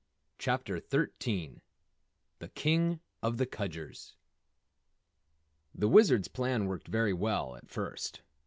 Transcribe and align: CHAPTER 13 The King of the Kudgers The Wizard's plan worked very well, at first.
CHAPTER 0.39 0.79
13 0.79 1.61
The 2.39 2.47
King 2.47 3.01
of 3.21 3.37
the 3.37 3.45
Kudgers 3.45 4.15
The 5.75 5.87
Wizard's 5.87 6.27
plan 6.27 6.65
worked 6.65 6.87
very 6.87 7.13
well, 7.13 7.55
at 7.55 7.69
first. 7.69 8.23